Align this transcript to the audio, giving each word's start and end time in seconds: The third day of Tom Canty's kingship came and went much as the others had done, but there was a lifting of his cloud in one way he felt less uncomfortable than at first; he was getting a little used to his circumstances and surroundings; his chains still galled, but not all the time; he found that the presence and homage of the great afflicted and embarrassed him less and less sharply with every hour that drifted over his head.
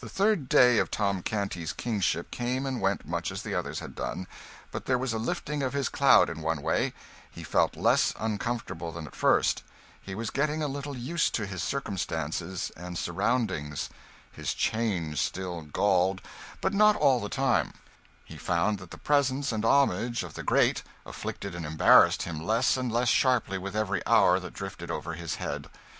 The 0.00 0.08
third 0.08 0.48
day 0.48 0.78
of 0.78 0.90
Tom 0.90 1.22
Canty's 1.22 1.72
kingship 1.72 2.32
came 2.32 2.66
and 2.66 2.80
went 2.80 3.06
much 3.06 3.30
as 3.30 3.42
the 3.42 3.54
others 3.54 3.78
had 3.78 3.94
done, 3.94 4.26
but 4.72 4.86
there 4.86 4.98
was 4.98 5.12
a 5.12 5.16
lifting 5.18 5.62
of 5.62 5.74
his 5.74 5.88
cloud 5.88 6.28
in 6.28 6.42
one 6.42 6.60
way 6.60 6.92
he 7.30 7.44
felt 7.44 7.76
less 7.76 8.12
uncomfortable 8.18 8.90
than 8.90 9.06
at 9.06 9.14
first; 9.14 9.62
he 10.02 10.12
was 10.12 10.30
getting 10.30 10.60
a 10.60 10.66
little 10.66 10.96
used 10.96 11.36
to 11.36 11.46
his 11.46 11.62
circumstances 11.62 12.72
and 12.76 12.98
surroundings; 12.98 13.88
his 14.32 14.54
chains 14.54 15.20
still 15.20 15.62
galled, 15.62 16.20
but 16.60 16.74
not 16.74 16.96
all 16.96 17.20
the 17.20 17.28
time; 17.28 17.74
he 18.24 18.36
found 18.36 18.80
that 18.80 18.90
the 18.90 18.98
presence 18.98 19.52
and 19.52 19.64
homage 19.64 20.24
of 20.24 20.34
the 20.34 20.42
great 20.42 20.82
afflicted 21.06 21.54
and 21.54 21.64
embarrassed 21.64 22.22
him 22.22 22.44
less 22.44 22.76
and 22.76 22.90
less 22.90 23.08
sharply 23.08 23.56
with 23.56 23.76
every 23.76 24.04
hour 24.04 24.40
that 24.40 24.52
drifted 24.52 24.90
over 24.90 25.12
his 25.14 25.36
head. 25.36 25.68